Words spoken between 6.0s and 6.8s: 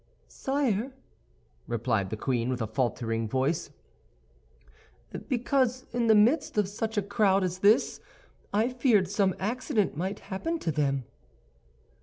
the midst of